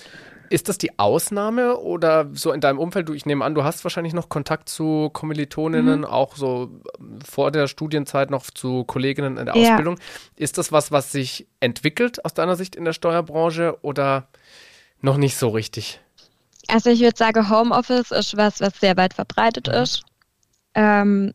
[0.50, 3.08] Ist das die Ausnahme oder so in deinem Umfeld?
[3.08, 6.04] Du, ich nehme an, du hast wahrscheinlich noch Kontakt zu Kommilitoninnen, mhm.
[6.04, 6.70] auch so
[7.24, 9.70] vor der Studienzeit noch zu Kolleginnen in der ja.
[9.70, 9.98] Ausbildung.
[10.34, 14.28] Ist das was, was sich entwickelt aus deiner Sicht in der Steuerbranche oder
[15.00, 16.00] noch nicht so richtig?
[16.68, 19.74] Also ich würde sagen, Homeoffice ist was, was sehr weit verbreitet mhm.
[19.74, 20.02] ist.
[20.74, 21.34] Ähm,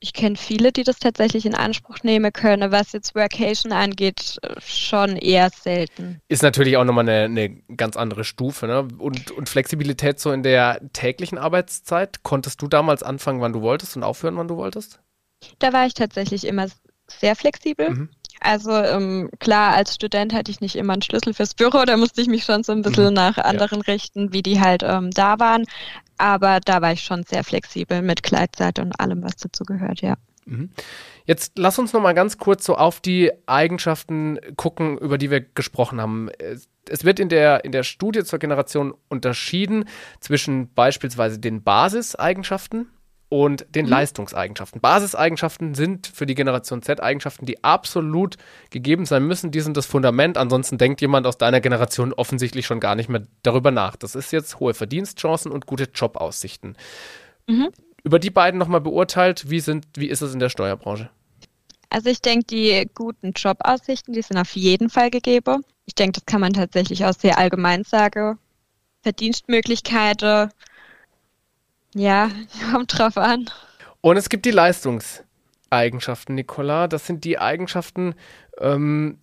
[0.00, 2.70] ich kenne viele, die das tatsächlich in Anspruch nehmen können.
[2.70, 6.20] Was jetzt Workation angeht, schon eher selten.
[6.28, 8.66] Ist natürlich auch nochmal eine, eine ganz andere Stufe.
[8.66, 8.86] Ne?
[8.98, 12.22] Und, und Flexibilität so in der täglichen Arbeitszeit.
[12.22, 15.00] Konntest du damals anfangen, wann du wolltest und aufhören, wann du wolltest?
[15.58, 16.66] Da war ich tatsächlich immer
[17.08, 17.90] sehr flexibel.
[17.90, 18.08] Mhm.
[18.40, 22.20] Also ähm, klar, als Student hatte ich nicht immer einen Schlüssel fürs Büro, da musste
[22.20, 23.14] ich mich schon so ein bisschen mhm.
[23.14, 23.92] nach anderen ja.
[23.92, 25.64] richten, wie die halt ähm, da waren.
[26.18, 30.16] Aber da war ich schon sehr flexibel mit Kleidzeit und allem, was dazu gehört, ja.
[30.46, 30.70] Mhm.
[31.24, 35.40] Jetzt lass uns noch mal ganz kurz so auf die Eigenschaften gucken, über die wir
[35.40, 36.30] gesprochen haben.
[36.88, 39.84] Es wird in der, in der Studie zur Generation unterschieden
[40.20, 42.88] zwischen beispielsweise den Basiseigenschaften,
[43.28, 43.92] und den mhm.
[43.92, 44.80] Leistungseigenschaften.
[44.80, 48.36] Basiseigenschaften sind für die Generation Z Eigenschaften, die absolut
[48.70, 49.50] gegeben sein müssen.
[49.50, 50.38] Die sind das Fundament.
[50.38, 53.96] Ansonsten denkt jemand aus deiner Generation offensichtlich schon gar nicht mehr darüber nach.
[53.96, 56.76] Das ist jetzt hohe Verdienstchancen und gute Jobaussichten.
[57.46, 57.68] Mhm.
[58.02, 61.10] Über die beiden nochmal beurteilt, wie, sind, wie ist es in der Steuerbranche?
[61.90, 65.64] Also ich denke, die guten Jobaussichten, die sind auf jeden Fall gegeben.
[65.86, 68.38] Ich denke, das kann man tatsächlich auch sehr allgemein sagen.
[69.02, 70.50] Verdienstmöglichkeiten,
[71.94, 72.30] ja,
[72.72, 73.50] kommt drauf an.
[74.00, 76.88] Und es gibt die Leistungseigenschaften, Nicola.
[76.88, 78.14] Das sind die Eigenschaften,
[78.58, 79.18] ähm,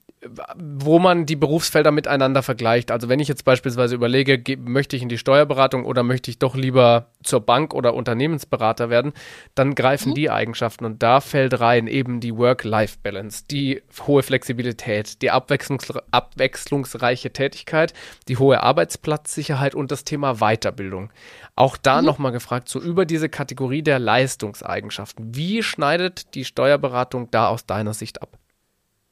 [0.55, 2.91] wo man die Berufsfelder miteinander vergleicht.
[2.91, 6.55] Also wenn ich jetzt beispielsweise überlege, möchte ich in die Steuerberatung oder möchte ich doch
[6.55, 9.13] lieber zur Bank oder Unternehmensberater werden,
[9.53, 10.15] dann greifen mhm.
[10.15, 17.31] die Eigenschaften und da fällt rein eben die Work-Life-Balance, die hohe Flexibilität, die abwechslungs abwechslungsreiche
[17.31, 17.93] Tätigkeit,
[18.27, 21.11] die hohe Arbeitsplatzsicherheit und das Thema Weiterbildung.
[21.55, 22.05] Auch da mhm.
[22.05, 25.35] nochmal gefragt, so über diese Kategorie der Leistungseigenschaften.
[25.35, 28.37] Wie schneidet die Steuerberatung da aus deiner Sicht ab?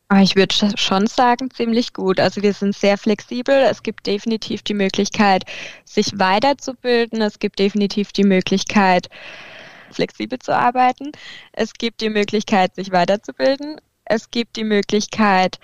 [0.10, 2.20] Ah, ich würde schon sagen, ziemlich gut.
[2.20, 3.56] Also wir sind sehr flexibel.
[3.56, 5.44] Es gibt definitiv die Möglichkeit,
[5.86, 7.22] sich weiterzubilden.
[7.22, 9.10] Es gibt definitiv die Möglichkeit,
[9.92, 11.12] flexibel zu arbeiten.
[11.52, 13.82] Es gibt die Möglichkeit, sich weiterzubilden.
[14.06, 15.58] Es gibt die Möglichkeit,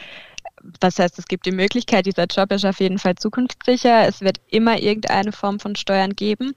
[0.81, 4.07] was heißt, es gibt die Möglichkeit, dieser Job ist auf jeden Fall zukunftssicher.
[4.07, 6.53] Es wird immer irgendeine Form von Steuern geben.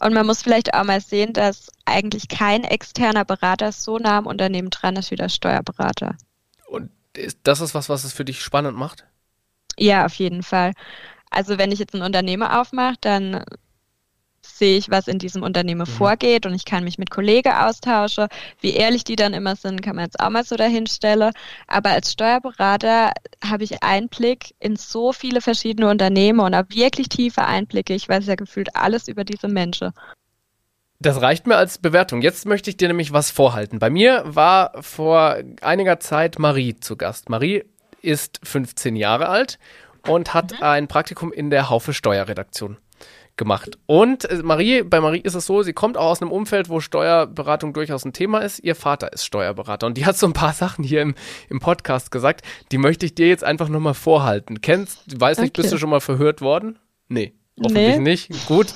[0.00, 4.26] Und man muss vielleicht auch mal sehen, dass eigentlich kein externer Berater so nah am
[4.26, 6.16] Unternehmen dran ist wie der Steuerberater.
[7.42, 9.06] Das ist was, was es für dich spannend macht?
[9.78, 10.72] Ja, auf jeden Fall.
[11.30, 13.44] Also wenn ich jetzt ein Unternehmen aufmache, dann
[14.44, 15.92] sehe ich, was in diesem Unternehmen mhm.
[15.92, 18.28] vorgeht und ich kann mich mit Kollegen austauschen.
[18.60, 21.32] Wie ehrlich die dann immer sind, kann man jetzt auch mal so dahinstellen.
[21.68, 23.12] Aber als Steuerberater
[23.44, 27.94] habe ich Einblick in so viele verschiedene Unternehmen und habe wirklich tiefe Einblicke.
[27.94, 29.92] Ich weiß ja gefühlt alles über diese Menschen.
[31.02, 32.22] Das reicht mir als Bewertung.
[32.22, 33.80] Jetzt möchte ich dir nämlich was vorhalten.
[33.80, 37.28] Bei mir war vor einiger Zeit Marie zu Gast.
[37.28, 37.64] Marie
[38.02, 39.58] ist 15 Jahre alt
[40.06, 40.62] und hat mhm.
[40.62, 42.76] ein Praktikum in der Haufe Steuerredaktion
[43.36, 43.78] gemacht.
[43.86, 46.78] Und äh, Marie, bei Marie ist es so, sie kommt auch aus einem Umfeld, wo
[46.78, 48.60] Steuerberatung durchaus ein Thema ist.
[48.60, 51.16] Ihr Vater ist Steuerberater und die hat so ein paar Sachen hier im,
[51.48, 54.60] im Podcast gesagt, die möchte ich dir jetzt einfach nochmal vorhalten.
[54.60, 55.62] Kennst, weiß nicht, okay.
[55.62, 56.78] bist du schon mal verhört worden?
[57.08, 57.34] Nee.
[57.60, 57.98] Hoffentlich nee.
[57.98, 58.46] nicht.
[58.46, 58.72] Gut.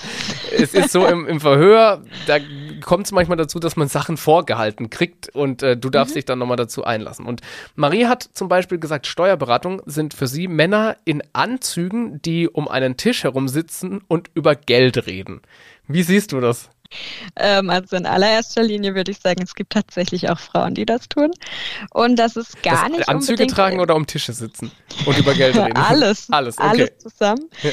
[0.53, 2.39] Es ist so im, im Verhör, da
[2.85, 6.17] kommt es manchmal dazu, dass man Sachen vorgehalten kriegt und äh, du darfst mhm.
[6.17, 7.27] dich dann nochmal dazu einlassen.
[7.27, 7.41] Und
[7.75, 12.97] Marie hat zum Beispiel gesagt, Steuerberatung sind für sie Männer in Anzügen, die um einen
[12.97, 15.41] Tisch herum sitzen und über Geld reden.
[15.89, 16.69] Wie siehst du das?
[17.37, 21.09] Ähm, also in allererster Linie würde ich sagen, es gibt tatsächlich auch Frauen, die das
[21.09, 21.31] tun.
[21.91, 23.09] Und das ist gar das nicht.
[23.09, 24.71] Anzüge tragen oder um Tische sitzen
[25.05, 25.77] und über Geld reden?
[25.77, 26.29] alles.
[26.31, 26.69] alles, okay.
[26.69, 27.51] Alles zusammen.
[27.63, 27.71] Ja.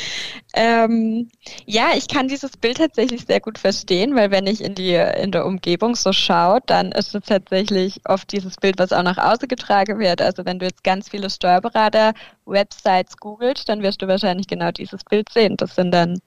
[0.53, 1.29] Ähm,
[1.65, 5.31] ja, ich kann dieses Bild tatsächlich sehr gut verstehen, weil wenn ich in die in
[5.31, 9.47] der Umgebung so schaue, dann ist es tatsächlich oft dieses Bild, was auch nach außen
[9.47, 10.21] getragen wird.
[10.21, 15.29] Also wenn du jetzt ganz viele Steuerberater-Websites googelt, dann wirst du wahrscheinlich genau dieses Bild
[15.29, 15.57] sehen.
[15.57, 16.19] Das sind dann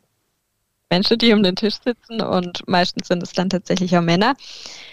[0.91, 4.35] Menschen, die um den Tisch sitzen und meistens sind es dann tatsächlich auch Männer.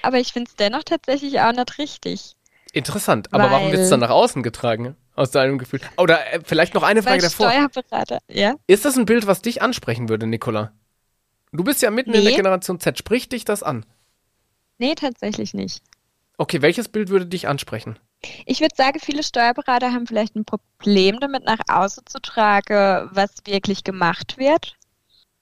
[0.01, 2.33] Aber ich finde es dennoch tatsächlich auch nicht richtig.
[2.71, 4.95] Interessant, aber warum wird es dann nach außen getragen?
[5.15, 5.79] Aus deinem Gefühl.
[5.97, 7.51] Oder äh, vielleicht noch eine Frage davor.
[7.51, 8.55] Steuerberater, ja.
[8.65, 10.71] Ist das ein Bild, was dich ansprechen würde, Nicola?
[11.51, 12.17] Du bist ja mitten nee.
[12.17, 12.97] in der Generation Z.
[12.97, 13.85] Spricht dich das an?
[14.79, 15.83] Nee, tatsächlich nicht.
[16.37, 17.99] Okay, welches Bild würde dich ansprechen?
[18.47, 23.35] Ich würde sagen, viele Steuerberater haben vielleicht ein Problem damit, nach außen zu tragen, was
[23.45, 24.75] wirklich gemacht wird.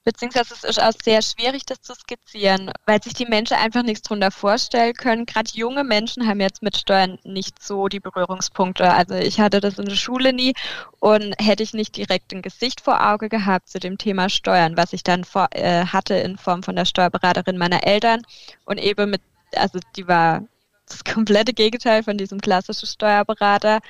[0.04, 4.02] Beziehungsweise es ist auch sehr schwierig, das zu skizzieren, weil sich die Menschen einfach nichts
[4.02, 5.26] drunter vorstellen können.
[5.26, 8.92] Gerade junge Menschen haben jetzt mit Steuern nicht so die Berührungspunkte.
[8.92, 10.54] Also ich hatte das in der Schule nie
[10.98, 14.92] und hätte ich nicht direkt ein Gesicht vor Auge gehabt zu dem Thema Steuern, was
[14.92, 18.22] ich dann vor, äh, hatte in Form von der Steuerberaterin meiner Eltern
[18.64, 19.22] und eben mit,
[19.54, 20.42] also die war
[20.88, 23.82] das komplette Gegenteil von diesem klassischen Steuerberaterbild,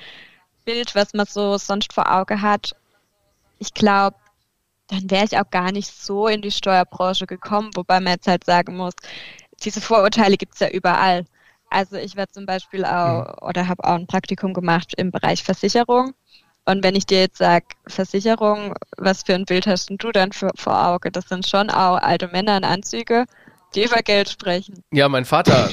[0.93, 2.75] was man so sonst vor Auge hat.
[3.57, 4.15] Ich glaube,
[4.93, 8.43] dann wäre ich auch gar nicht so in die Steuerbranche gekommen, wobei man jetzt halt
[8.45, 8.93] sagen muss,
[9.63, 11.25] diese Vorurteile gibt es ja überall.
[11.69, 13.47] Also ich werde zum Beispiel auch mhm.
[13.47, 16.13] oder habe auch ein Praktikum gemacht im Bereich Versicherung.
[16.65, 20.51] Und wenn ich dir jetzt sage, Versicherung, was für ein Bild hast du dann für,
[20.55, 21.11] vor Auge?
[21.11, 23.25] Das sind schon auch alte Männer in Anzüge,
[23.75, 24.83] die über Geld sprechen.
[24.91, 25.69] Ja, mein Vater,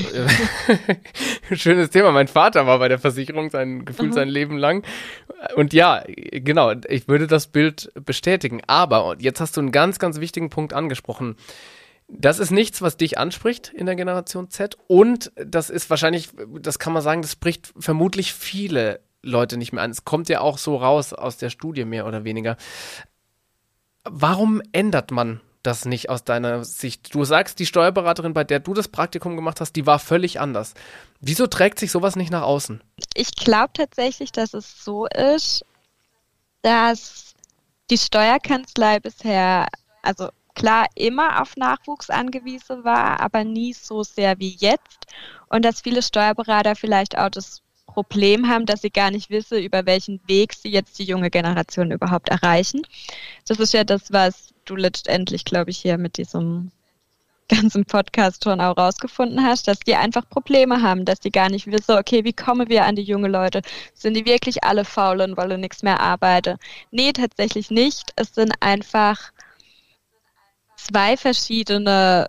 [1.52, 4.12] schönes Thema, mein Vater war bei der Versicherung sein Gefühl mhm.
[4.12, 4.84] sein Leben lang.
[5.56, 8.60] Und ja, genau, ich würde das Bild bestätigen.
[8.66, 11.36] Aber jetzt hast du einen ganz, ganz wichtigen Punkt angesprochen.
[12.08, 14.76] Das ist nichts, was dich anspricht in der Generation Z.
[14.88, 19.82] Und das ist wahrscheinlich, das kann man sagen, das spricht vermutlich viele Leute nicht mehr
[19.82, 19.90] an.
[19.90, 22.56] Es kommt ja auch so raus aus der Studie mehr oder weniger.
[24.04, 27.14] Warum ändert man das nicht aus deiner Sicht?
[27.14, 30.74] Du sagst, die Steuerberaterin, bei der du das Praktikum gemacht hast, die war völlig anders.
[31.20, 32.82] Wieso trägt sich sowas nicht nach außen?
[33.14, 35.64] Ich glaube tatsächlich, dass es so ist,
[36.62, 37.34] dass
[37.90, 39.68] die Steuerkanzlei bisher,
[40.02, 45.06] also klar immer auf Nachwuchs angewiesen war, aber nie so sehr wie jetzt.
[45.48, 49.84] Und dass viele Steuerberater vielleicht auch das Problem haben, dass sie gar nicht wissen, über
[49.84, 52.82] welchen Weg sie jetzt die junge Generation überhaupt erreichen.
[53.46, 56.70] Das ist ja das, was du letztendlich, glaube ich, hier mit diesem
[57.48, 61.66] ganzen Podcast schon auch rausgefunden hast, dass die einfach Probleme haben, dass die gar nicht
[61.66, 63.62] wissen, okay, wie kommen wir an die jungen Leute?
[63.92, 66.58] Sind die wirklich alle faul und wollen nichts mehr arbeiten?
[66.92, 68.12] Nee, tatsächlich nicht.
[68.16, 69.32] Es sind einfach
[70.76, 72.28] zwei verschiedene,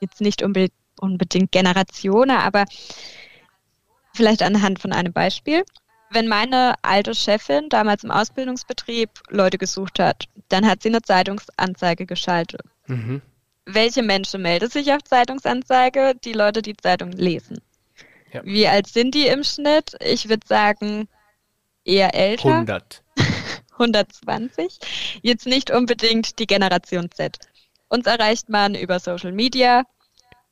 [0.00, 2.64] jetzt nicht unbedingt, unbedingt Generationen, aber
[4.14, 5.62] vielleicht anhand von einem Beispiel.
[6.10, 12.06] Wenn meine alte Chefin damals im Ausbildungsbetrieb Leute gesucht hat, dann hat sie eine Zeitungsanzeige
[12.06, 12.62] geschaltet.
[12.86, 13.22] Mhm.
[13.64, 16.14] Welche Menschen melden sich auf Zeitungsanzeige?
[16.24, 17.60] Die Leute, die Zeitung lesen.
[18.32, 18.44] Ja.
[18.44, 19.96] Wie alt sind die im Schnitt?
[20.00, 21.08] Ich würde sagen,
[21.84, 22.54] eher älter.
[22.54, 23.02] 100.
[23.72, 24.78] 120.
[25.22, 27.38] Jetzt nicht unbedingt die Generation Z.
[27.88, 29.84] Uns erreicht man über Social Media.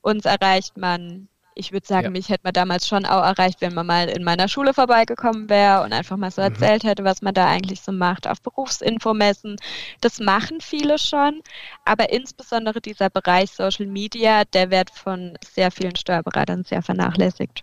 [0.02, 2.10] Uns erreicht man ich würde sagen, ja.
[2.10, 5.82] mich hätte man damals schon auch erreicht, wenn man mal in meiner Schule vorbeigekommen wäre
[5.82, 6.48] und einfach mal so mhm.
[6.48, 9.56] erzählt hätte, was man da eigentlich so macht auf Berufsinfomessen.
[10.00, 11.42] Das machen viele schon,
[11.84, 17.62] aber insbesondere dieser Bereich Social Media, der wird von sehr vielen Steuerberatern sehr vernachlässigt.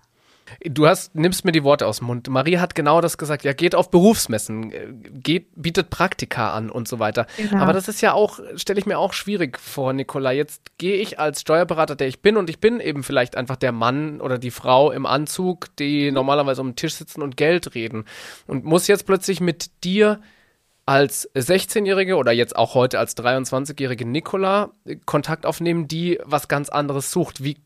[0.64, 2.30] Du hast, nimmst mir die Worte aus dem Mund.
[2.30, 3.44] Maria hat genau das gesagt.
[3.44, 7.28] Ja, geht auf Berufsmessen, äh, geht, bietet Praktika an und so weiter.
[7.38, 7.62] Genau.
[7.62, 10.32] Aber das ist ja auch, stelle ich mir auch schwierig vor, Nicola.
[10.32, 13.72] Jetzt gehe ich als Steuerberater, der ich bin, und ich bin eben vielleicht einfach der
[13.72, 16.16] Mann oder die Frau im Anzug, die mhm.
[16.16, 18.06] normalerweise um den Tisch sitzen und Geld reden.
[18.48, 20.20] Und muss jetzt plötzlich mit dir
[20.86, 24.72] als 16-Jährige oder jetzt auch heute als 23-jährige Nicola
[25.06, 27.44] Kontakt aufnehmen, die was ganz anderes sucht.
[27.44, 27.58] Wie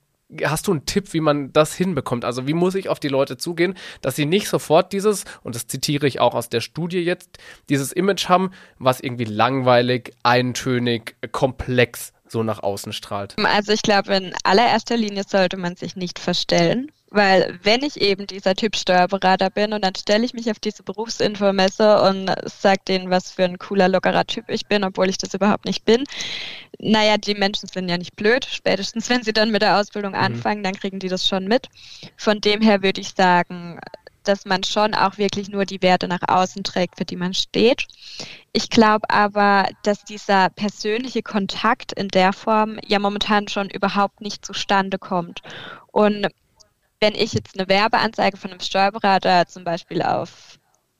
[0.44, 2.26] Hast du einen Tipp, wie man das hinbekommt?
[2.26, 5.68] Also wie muss ich auf die Leute zugehen, dass sie nicht sofort dieses, und das
[5.68, 7.38] zitiere ich auch aus der Studie jetzt,
[7.70, 13.36] dieses Image haben, was irgendwie langweilig, eintönig, komplex so nach außen strahlt?
[13.38, 16.92] Also ich glaube, in allererster Linie sollte man sich nicht verstellen.
[17.12, 20.84] Weil wenn ich eben dieser Typ Steuerberater bin und dann stelle ich mich auf diese
[20.84, 25.34] Berufsinfomesse und sage denen, was für ein cooler, lockerer Typ ich bin, obwohl ich das
[25.34, 26.04] überhaupt nicht bin.
[26.80, 28.46] Naja, die Menschen sind ja nicht blöd.
[28.46, 30.20] Spätestens, wenn sie dann mit der Ausbildung mhm.
[30.20, 31.70] anfangen, dann kriegen die das schon mit.
[32.18, 33.80] Von dem her würde ich sagen,
[34.28, 37.86] dass man schon auch wirklich nur die Werte nach außen trägt, für die man steht.
[38.52, 44.46] Ich glaube aber, dass dieser persönliche Kontakt in der Form ja momentan schon überhaupt nicht
[44.46, 45.42] zustande kommt.
[45.92, 46.28] Und
[47.00, 50.60] wenn ich jetzt eine Werbeanzeige von einem Steuerberater zum Beispiel auf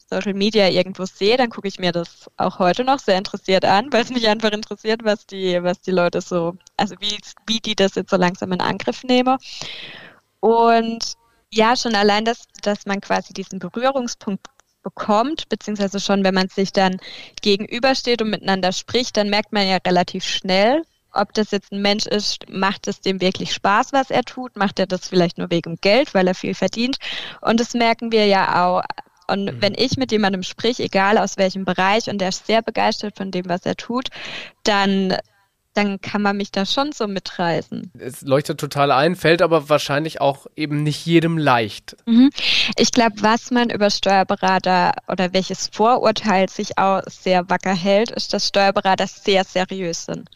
[0.10, 3.92] Social Media irgendwo sehe, dann gucke ich mir das auch heute noch sehr interessiert an,
[3.92, 7.76] weil es mich einfach interessiert, was die, was die Leute so, also wie, wie die
[7.76, 9.38] das jetzt so langsam in Angriff nehmen.
[10.40, 11.16] Und
[11.52, 14.48] ja, schon allein, dass, dass man quasi diesen Berührungspunkt
[14.84, 16.98] bekommt, beziehungsweise schon, wenn man sich dann
[17.42, 20.84] gegenübersteht und miteinander spricht, dann merkt man ja relativ schnell,
[21.16, 24.80] ob das jetzt ein Mensch ist, macht es dem wirklich Spaß, was er tut, macht
[24.80, 26.98] er das vielleicht nur wegen Geld, weil er viel verdient.
[27.42, 28.84] Und das merken wir ja auch
[29.28, 29.62] und mhm.
[29.62, 33.32] wenn ich mit jemandem sprich, egal aus welchem Bereich, und der ist sehr begeistert von
[33.32, 34.10] dem, was er tut,
[34.64, 35.16] dann
[35.76, 37.92] dann kann man mich da schon so mitreißen.
[38.00, 41.98] Es leuchtet total ein, fällt aber wahrscheinlich auch eben nicht jedem leicht.
[42.06, 42.30] Mhm.
[42.78, 48.34] Ich glaube, was man über Steuerberater oder welches Vorurteil sich auch sehr wacker hält, ist,
[48.34, 50.30] dass Steuerberater sehr seriös sind.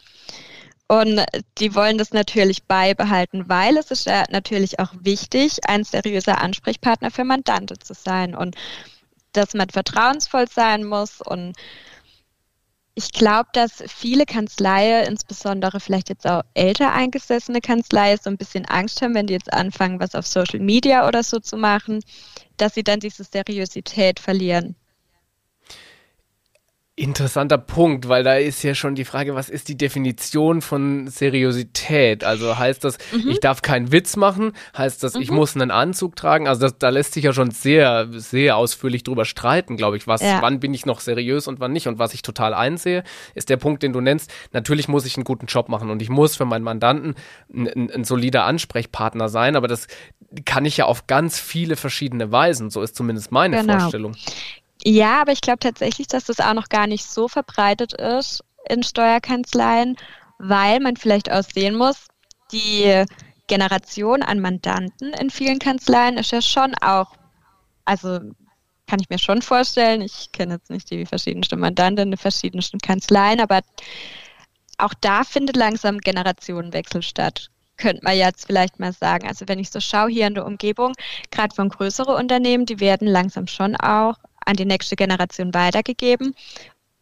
[0.90, 1.24] Und
[1.58, 7.12] die wollen das natürlich beibehalten, weil es ist ja natürlich auch wichtig, ein seriöser Ansprechpartner
[7.12, 8.56] für Mandante zu sein und
[9.30, 11.20] dass man vertrauensvoll sein muss.
[11.20, 11.54] Und
[12.96, 18.66] ich glaube, dass viele Kanzleien, insbesondere vielleicht jetzt auch älter eingesessene Kanzleien, so ein bisschen
[18.66, 22.00] Angst haben, wenn die jetzt anfangen, was auf Social Media oder so zu machen,
[22.56, 24.74] dass sie dann diese Seriosität verlieren.
[26.96, 32.24] Interessanter Punkt, weil da ist ja schon die Frage, was ist die Definition von Seriosität?
[32.24, 33.30] Also heißt das, mhm.
[33.30, 34.52] ich darf keinen Witz machen?
[34.76, 35.22] Heißt das, mhm.
[35.22, 36.46] ich muss einen Anzug tragen?
[36.46, 40.06] Also das, da lässt sich ja schon sehr, sehr ausführlich drüber streiten, glaube ich.
[40.06, 40.42] Was, ja.
[40.42, 41.88] wann bin ich noch seriös und wann nicht?
[41.88, 43.02] Und was ich total einsehe,
[43.34, 44.30] ist der Punkt, den du nennst.
[44.52, 47.14] Natürlich muss ich einen guten Job machen und ich muss für meinen Mandanten
[47.54, 49.86] ein, ein, ein solider Ansprechpartner sein, aber das
[50.44, 52.68] kann ich ja auf ganz viele verschiedene Weisen.
[52.68, 53.78] So ist zumindest meine genau.
[53.78, 54.14] Vorstellung.
[54.84, 58.82] Ja, aber ich glaube tatsächlich, dass das auch noch gar nicht so verbreitet ist in
[58.82, 59.96] Steuerkanzleien,
[60.38, 62.06] weil man vielleicht auch sehen muss,
[62.52, 63.04] die
[63.46, 67.14] Generation an Mandanten in vielen Kanzleien ist ja schon auch,
[67.84, 68.20] also
[68.86, 72.78] kann ich mir schon vorstellen, ich kenne jetzt nicht die verschiedensten Mandanten in den verschiedensten
[72.78, 73.60] Kanzleien, aber
[74.78, 79.26] auch da findet langsam Generationenwechsel statt könnte man jetzt vielleicht mal sagen.
[79.26, 80.92] Also wenn ich so schaue hier in der Umgebung,
[81.30, 84.16] gerade von größeren Unternehmen, die werden langsam schon auch
[84.50, 86.34] an die nächste Generation weitergegeben.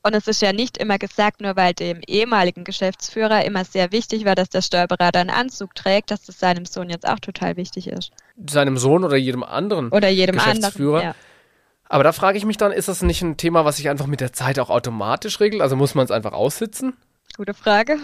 [0.02, 4.24] Und es ist ja nicht immer gesagt, nur weil dem ehemaligen Geschäftsführer immer sehr wichtig
[4.24, 7.88] war, dass der Steuerberater einen Anzug trägt, dass das seinem Sohn jetzt auch total wichtig
[7.88, 8.12] ist.
[8.46, 10.98] Seinem Sohn oder jedem anderen oder jedem Geschäftsführer.
[10.98, 11.88] Anderen, ja.
[11.88, 14.20] Aber da frage ich mich dann, ist das nicht ein Thema, was sich einfach mit
[14.20, 15.62] der Zeit auch automatisch regelt?
[15.62, 16.96] Also muss man es einfach aussitzen?
[17.36, 17.98] Gute Frage.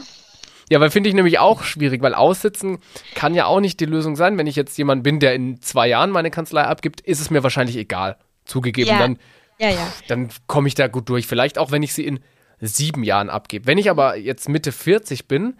[0.70, 2.78] Ja, weil finde ich nämlich auch schwierig, weil aussitzen
[3.14, 4.38] kann ja auch nicht die Lösung sein.
[4.38, 7.42] Wenn ich jetzt jemand bin, der in zwei Jahren meine Kanzlei abgibt, ist es mir
[7.42, 8.98] wahrscheinlich egal zugegeben, ja.
[8.98, 9.18] dann,
[9.58, 9.92] ja, ja.
[10.08, 11.26] dann komme ich da gut durch.
[11.26, 12.20] Vielleicht auch, wenn ich sie in
[12.60, 13.66] sieben Jahren abgebe.
[13.66, 15.56] Wenn ich aber jetzt Mitte 40 bin,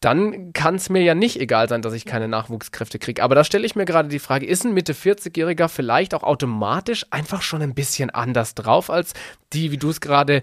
[0.00, 3.22] dann kann es mir ja nicht egal sein, dass ich keine Nachwuchskräfte kriege.
[3.22, 7.04] Aber da stelle ich mir gerade die Frage, ist ein Mitte 40-Jähriger vielleicht auch automatisch
[7.10, 9.12] einfach schon ein bisschen anders drauf als
[9.52, 10.42] die, wie du es gerade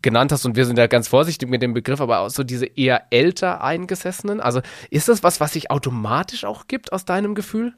[0.00, 2.66] genannt hast, und wir sind ja ganz vorsichtig mit dem Begriff, aber auch so diese
[2.66, 4.40] eher älter Eingesessenen?
[4.40, 7.74] Also ist das was, was sich automatisch auch gibt aus deinem Gefühl?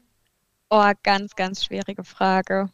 [0.69, 2.69] Oh, ganz, ganz schwierige Frage.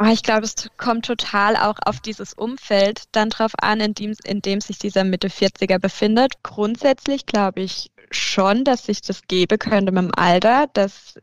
[0.00, 4.14] Oh, ich glaube, es kommt total auch auf dieses Umfeld dann drauf an, in dem,
[4.24, 6.42] in dem sich dieser Mitte 40er befindet.
[6.42, 11.14] Grundsätzlich glaube ich schon, dass sich das geben könnte mit dem Alter, dass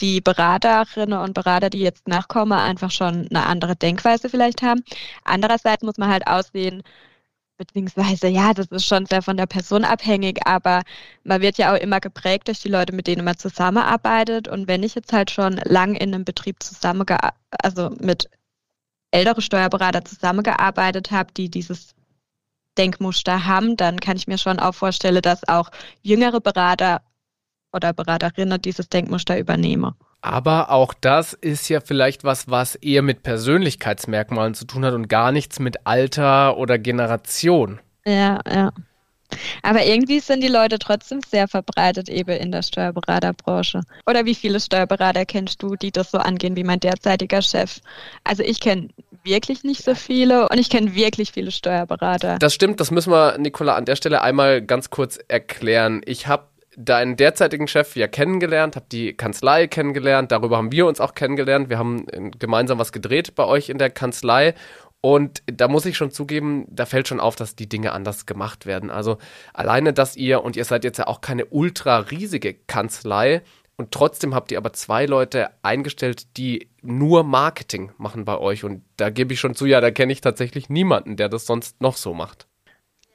[0.00, 4.82] die Beraterinnen und Berater, die jetzt nachkommen, einfach schon eine andere Denkweise vielleicht haben.
[5.24, 6.82] Andererseits muss man halt aussehen,
[7.58, 10.82] beziehungsweise ja, das ist schon sehr von der Person abhängig, aber
[11.24, 14.48] man wird ja auch immer geprägt durch die Leute, mit denen man zusammenarbeitet.
[14.48, 18.30] Und wenn ich jetzt halt schon lang in einem Betrieb zusammengearbeitet, also mit
[19.10, 21.94] älteren Steuerberater zusammengearbeitet habe, die dieses
[22.78, 25.70] Denkmuster haben, dann kann ich mir schon auch vorstellen, dass auch
[26.02, 27.02] jüngere Berater
[27.72, 29.94] oder Beraterinnen dieses Denkmuster übernehmen.
[30.20, 35.08] Aber auch das ist ja vielleicht was, was eher mit Persönlichkeitsmerkmalen zu tun hat und
[35.08, 37.80] gar nichts mit Alter oder Generation.
[38.04, 38.72] Ja, ja.
[39.62, 43.82] Aber irgendwie sind die Leute trotzdem sehr verbreitet eben in der Steuerberaterbranche.
[44.06, 47.80] Oder wie viele Steuerberater kennst du, die das so angehen wie mein derzeitiger Chef?
[48.24, 48.88] Also ich kenne
[49.24, 52.38] wirklich nicht so viele und ich kenne wirklich viele Steuerberater.
[52.38, 56.00] Das stimmt, das müssen wir, Nicola, an der Stelle einmal ganz kurz erklären.
[56.06, 56.44] Ich habe
[56.78, 61.68] deinen derzeitigen Chef ja kennengelernt, habe die Kanzlei kennengelernt, darüber haben wir uns auch kennengelernt.
[61.68, 64.54] Wir haben äh, gemeinsam was gedreht bei euch in der Kanzlei.
[65.00, 68.66] Und da muss ich schon zugeben, da fällt schon auf, dass die Dinge anders gemacht
[68.66, 68.90] werden.
[68.90, 69.18] Also
[69.54, 73.42] alleine, dass ihr, und ihr seid jetzt ja auch keine ultra riesige Kanzlei,
[73.80, 78.64] und trotzdem habt ihr aber zwei Leute eingestellt, die nur Marketing machen bei euch.
[78.64, 81.80] Und da gebe ich schon zu, ja, da kenne ich tatsächlich niemanden, der das sonst
[81.80, 82.48] noch so macht.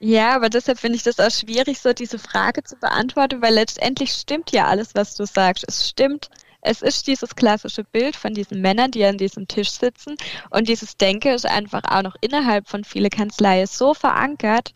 [0.06, 4.12] Ja, aber deshalb finde ich das auch schwierig, so diese Frage zu beantworten, weil letztendlich
[4.12, 5.64] stimmt ja alles, was du sagst.
[5.66, 6.30] Es stimmt,
[6.60, 10.18] es ist dieses klassische Bild von diesen Männern, die an diesem Tisch sitzen.
[10.50, 14.74] Und dieses Denke ist einfach auch noch innerhalb von vielen Kanzleien so verankert.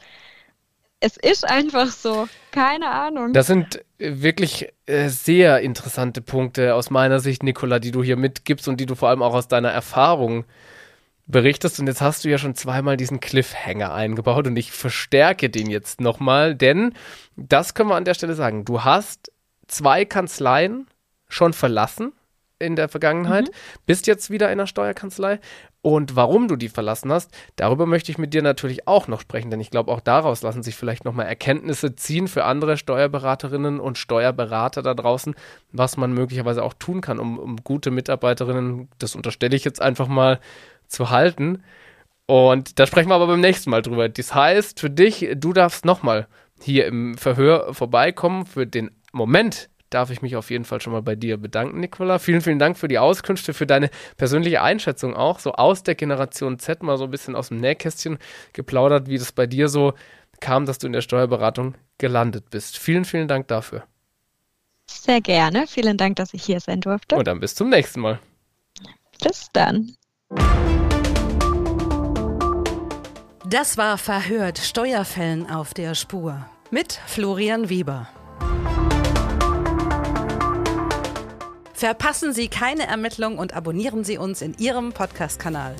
[1.01, 2.29] Es ist einfach so.
[2.51, 3.33] Keine Ahnung.
[3.33, 8.69] Das sind wirklich äh, sehr interessante Punkte aus meiner Sicht, Nicola, die du hier mitgibst
[8.69, 10.45] und die du vor allem auch aus deiner Erfahrung
[11.27, 11.79] berichtest.
[11.79, 16.01] Und jetzt hast du ja schon zweimal diesen Cliffhanger eingebaut und ich verstärke den jetzt
[16.01, 16.93] nochmal, denn
[17.35, 18.65] das können wir an der Stelle sagen.
[18.65, 19.31] Du hast
[19.67, 20.87] zwei Kanzleien
[21.27, 22.13] schon verlassen
[22.59, 23.79] in der Vergangenheit, mhm.
[23.85, 25.39] bist jetzt wieder in der Steuerkanzlei.
[25.81, 29.51] Und warum du die verlassen hast, darüber möchte ich mit dir natürlich auch noch sprechen,
[29.51, 33.97] denn ich glaube, auch daraus lassen sich vielleicht nochmal Erkenntnisse ziehen für andere Steuerberaterinnen und
[33.97, 35.35] Steuerberater da draußen,
[35.71, 40.07] was man möglicherweise auch tun kann, um, um gute Mitarbeiterinnen, das unterstelle ich jetzt einfach
[40.07, 40.39] mal,
[40.87, 41.63] zu halten.
[42.25, 44.09] Und da sprechen wir aber beim nächsten Mal drüber.
[44.09, 46.27] Das heißt, für dich, du darfst nochmal
[46.61, 48.45] hier im Verhör vorbeikommen.
[48.45, 52.19] Für den Moment darf ich mich auf jeden Fall schon mal bei dir bedanken, Nicola.
[52.19, 56.59] Vielen, vielen Dank für die Auskünfte, für deine persönliche Einschätzung auch, so aus der Generation
[56.59, 58.17] Z mal so ein bisschen aus dem Nähkästchen
[58.53, 59.93] geplaudert, wie das bei dir so
[60.39, 62.77] kam, dass du in der Steuerberatung gelandet bist.
[62.77, 63.83] Vielen, vielen Dank dafür.
[64.89, 65.67] Sehr gerne.
[65.67, 67.15] Vielen Dank, dass ich hier sein durfte.
[67.15, 68.19] Und dann bis zum nächsten Mal.
[69.23, 69.95] Bis dann.
[73.49, 78.09] Das war Verhört Steuerfällen auf der Spur mit Florian Weber.
[81.77, 85.75] Verpassen Sie keine Ermittlung und abonnieren Sie uns in Ihrem Podcast-Kanal.